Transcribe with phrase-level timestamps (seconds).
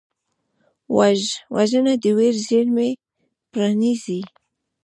[1.55, 2.89] وژنه د ویر زېرمې
[3.51, 4.21] پرانیزي